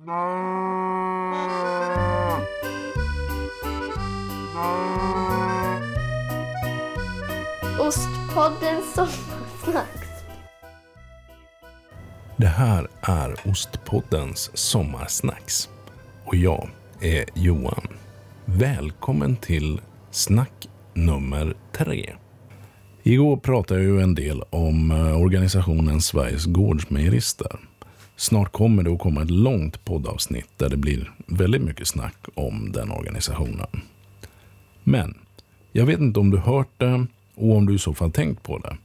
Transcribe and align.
Ostpodden 0.00 0.12
Sommarsnacks. 8.94 10.08
Det 12.36 12.46
här 12.46 12.88
är 13.02 13.36
Ostpoddens 13.44 14.50
sommarsnacks. 14.54 15.68
Och 16.24 16.36
jag 16.36 16.68
är 17.00 17.24
Johan. 17.34 17.86
Välkommen 18.44 19.36
till 19.36 19.80
snack 20.10 20.68
nummer 20.94 21.54
tre. 21.72 22.14
Igår 23.02 23.36
pratade 23.36 23.82
jag 23.82 23.90
ju 23.90 24.02
en 24.02 24.14
del 24.14 24.42
om 24.50 24.90
eh, 24.90 25.22
organisationen 25.22 26.00
Sveriges 26.00 26.46
Gårdsmejerister. 26.46 27.58
Snart 28.20 28.52
kommer 28.52 28.82
det 28.82 28.90
att 28.90 28.98
komma 28.98 29.22
ett 29.22 29.30
långt 29.30 29.84
poddavsnitt 29.84 30.48
där 30.56 30.68
det 30.68 30.76
blir 30.76 31.12
väldigt 31.26 31.62
mycket 31.62 31.88
snack 31.88 32.16
om 32.34 32.72
den 32.72 32.90
organisationen. 32.90 33.82
Men 34.82 35.14
jag 35.72 35.86
vet 35.86 36.00
inte 36.00 36.20
om 36.20 36.30
du 36.30 36.38
hört 36.38 36.68
det 36.76 37.06
och 37.34 37.56
om 37.56 37.66
du 37.66 37.74
i 37.74 37.78
så 37.78 37.94
fall 37.94 38.12
tänkt 38.12 38.42
på 38.42 38.58
det. 38.58 38.76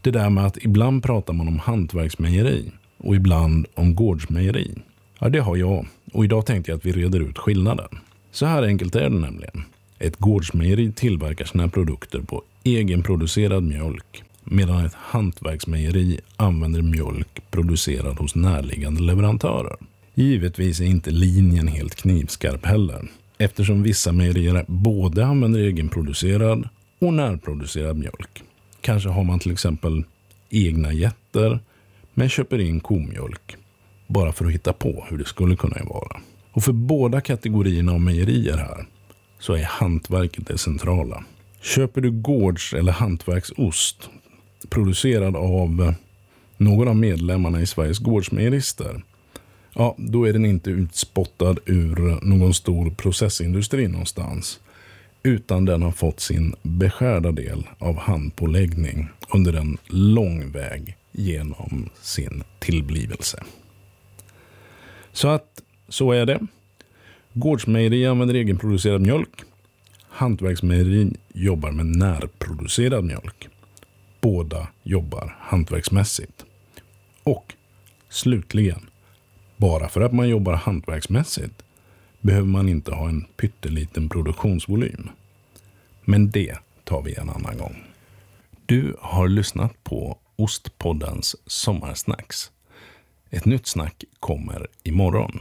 Det 0.00 0.10
där 0.10 0.30
med 0.30 0.46
att 0.46 0.58
ibland 0.64 1.02
pratar 1.02 1.32
man 1.32 1.48
om 1.48 1.58
hantverksmejeri 1.58 2.72
och 2.98 3.14
ibland 3.16 3.66
om 3.74 3.94
gårdsmejeri. 3.94 4.74
Ja, 5.18 5.28
det 5.28 5.40
har 5.40 5.56
jag. 5.56 5.86
Och 6.12 6.24
idag 6.24 6.46
tänkte 6.46 6.70
jag 6.70 6.78
att 6.78 6.86
vi 6.86 6.92
reder 6.92 7.20
ut 7.20 7.38
skillnaden. 7.38 7.98
Så 8.30 8.46
här 8.46 8.62
enkelt 8.62 8.96
är 8.96 9.10
det 9.10 9.18
nämligen. 9.18 9.64
Ett 9.98 10.16
gårdsmejeri 10.16 10.92
tillverkar 10.92 11.44
sina 11.44 11.68
produkter 11.68 12.20
på 12.20 12.42
egenproducerad 12.64 13.62
mjölk 13.62 14.22
medan 14.44 14.86
ett 14.86 14.94
hantverksmejeri 14.94 16.20
använder 16.36 16.82
mjölk 16.82 17.50
producerad 17.50 18.18
hos 18.18 18.34
närliggande 18.34 19.02
leverantörer. 19.02 19.76
Givetvis 20.14 20.80
är 20.80 20.84
inte 20.84 21.10
linjen 21.10 21.68
helt 21.68 21.94
knivskarp 21.94 22.66
heller 22.66 23.08
eftersom 23.38 23.82
vissa 23.82 24.12
mejerier 24.12 24.64
både 24.68 25.26
använder 25.26 25.60
egenproducerad 25.60 26.68
och 26.98 27.14
närproducerad 27.14 27.96
mjölk. 27.96 28.42
Kanske 28.80 29.08
har 29.08 29.24
man 29.24 29.38
till 29.38 29.52
exempel 29.52 30.04
egna 30.50 30.92
getter 30.92 31.60
men 32.14 32.28
köper 32.28 32.60
in 32.60 32.80
komjölk 32.80 33.56
bara 34.06 34.32
för 34.32 34.44
att 34.44 34.52
hitta 34.52 34.72
på 34.72 35.06
hur 35.10 35.18
det 35.18 35.24
skulle 35.24 35.56
kunna 35.56 35.76
vara. 35.84 36.20
Och 36.52 36.62
för 36.62 36.72
båda 36.72 37.20
kategorierna 37.20 37.92
av 37.92 38.00
mejerier 38.00 38.56
här 38.56 38.86
så 39.38 39.54
är 39.54 39.64
hantverket 39.64 40.46
det 40.46 40.58
centrala. 40.58 41.24
Köper 41.62 42.00
du 42.00 42.10
gårds 42.10 42.74
eller 42.74 42.92
hantverksost 42.92 44.10
producerad 44.68 45.36
av 45.36 45.82
eh, 45.82 45.94
någon 46.56 46.88
av 46.88 46.96
medlemmarna 46.96 47.60
i 47.60 47.66
Sveriges 47.66 47.98
gårdsmejerister 47.98 49.02
ja, 49.74 49.94
då 49.98 50.28
är 50.28 50.32
den 50.32 50.44
inte 50.44 50.70
utspottad 50.70 51.56
ur 51.66 52.18
någon 52.22 52.54
stor 52.54 52.90
processindustri 52.90 53.88
någonstans. 53.88 54.60
Utan 55.22 55.64
den 55.64 55.82
har 55.82 55.90
fått 55.90 56.20
sin 56.20 56.54
beskärda 56.62 57.32
del 57.32 57.66
av 57.78 57.98
handpåläggning 57.98 59.08
under 59.34 59.52
en 59.52 59.78
lång 59.86 60.50
väg 60.50 60.96
genom 61.12 61.90
sin 62.00 62.44
tillblivelse. 62.58 63.42
Så 65.12 65.28
att 65.28 65.62
så 65.88 66.12
är 66.12 66.26
det. 66.26 66.46
Gårdsmejeri 67.32 68.06
använder 68.06 68.34
egenproducerad 68.34 69.00
mjölk. 69.00 69.42
Hantverksmejeri 70.08 71.12
jobbar 71.34 71.70
med 71.70 71.86
närproducerad 71.86 73.04
mjölk. 73.04 73.48
Båda 74.24 74.68
jobbar 74.82 75.36
hantverksmässigt. 75.40 76.44
Och 77.22 77.54
slutligen, 78.08 78.90
bara 79.56 79.88
för 79.88 80.00
att 80.00 80.12
man 80.12 80.28
jobbar 80.28 80.52
hantverksmässigt 80.54 81.62
behöver 82.20 82.46
man 82.46 82.68
inte 82.68 82.94
ha 82.94 83.08
en 83.08 83.24
pytteliten 83.36 84.08
produktionsvolym. 84.08 85.10
Men 86.04 86.30
det 86.30 86.58
tar 86.84 87.02
vi 87.02 87.14
en 87.14 87.30
annan 87.30 87.58
gång. 87.58 87.84
Du 88.66 88.96
har 89.00 89.28
lyssnat 89.28 89.84
på 89.84 90.18
Ostpoddens 90.36 91.36
sommarsnacks. 91.46 92.50
Ett 93.30 93.44
nytt 93.44 93.66
snack 93.66 94.04
kommer 94.20 94.66
imorgon. 94.82 95.40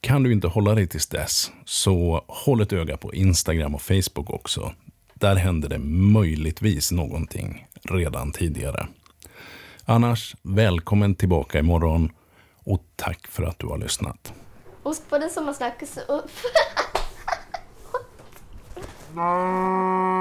Kan 0.00 0.22
du 0.22 0.32
inte 0.32 0.48
hålla 0.48 0.74
dig 0.74 0.86
tills 0.86 1.06
dess, 1.06 1.52
så 1.64 2.24
håll 2.28 2.60
ett 2.60 2.72
öga 2.72 2.96
på 2.96 3.14
Instagram 3.14 3.74
och 3.74 3.82
Facebook 3.82 4.30
också. 4.30 4.72
Där 5.14 5.36
händer 5.36 5.68
det 5.68 5.78
möjligtvis 6.12 6.92
någonting 6.92 7.66
redan 7.90 8.32
tidigare. 8.32 8.86
Annars, 9.84 10.36
välkommen 10.42 11.14
tillbaka 11.14 11.58
imorgon 11.58 12.12
och 12.64 12.84
tack 12.96 13.26
för 13.26 13.42
att 13.42 13.58
du 13.58 13.66
har 13.66 13.78
lyssnat. 13.78 14.32
Ostpodden 14.82 15.30
Sommarsnacks. 15.30 15.98
och- 16.08 16.22